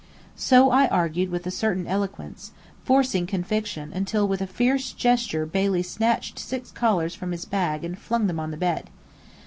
[0.35, 2.53] So I argued with a certain eloquence,
[2.83, 7.95] forcing conviction until with a fierce gesture Bailey snatched six collars from his bag and
[7.95, 8.89] flung them on the bed.